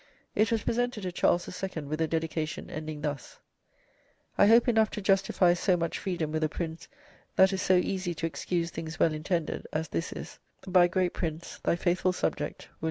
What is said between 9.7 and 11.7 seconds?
as this is "BY "Great Prince,